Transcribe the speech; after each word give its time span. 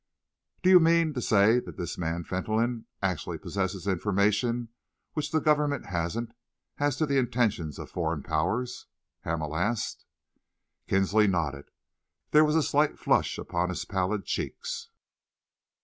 "Do 0.63 0.71
you 0.71 0.79
mean 0.79 1.13
to 1.13 1.21
say 1.21 1.59
that 1.59 1.77
this 1.77 1.95
man 1.95 2.23
Fentolin 2.23 2.85
actually 3.03 3.37
possesses 3.37 3.85
information 3.85 4.69
which 5.13 5.29
the 5.29 5.39
Government 5.39 5.85
hasn't 5.85 6.33
as 6.79 6.95
to 6.95 7.05
the 7.05 7.19
intentions 7.19 7.77
of 7.77 7.91
foreign 7.91 8.23
Powers?" 8.23 8.87
Hamel 9.19 9.55
asked. 9.55 10.03
Kinsley 10.87 11.27
nodded. 11.27 11.69
There 12.31 12.43
was 12.43 12.55
a 12.55 12.63
slight 12.63 12.97
flush 12.97 13.37
upon 13.37 13.69
his 13.69 13.85
pallid 13.85 14.25
cheeks. 14.25 14.89